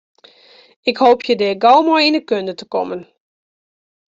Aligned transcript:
Ik 0.89 0.95
hoopje 1.03 1.33
dêr 1.39 1.55
gau 1.63 1.79
mei 1.85 2.05
yn 2.09 2.17
de 2.17 2.21
kunde 2.29 2.53
te 2.57 2.65
kommen. 2.73 3.01